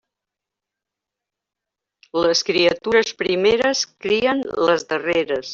Les 2.21 2.43
criatures 2.49 3.15
primeres 3.23 3.87
crien 4.07 4.45
les 4.69 4.91
darreres. 4.95 5.47